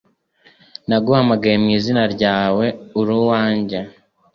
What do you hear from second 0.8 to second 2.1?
Naguhamagaye mu izina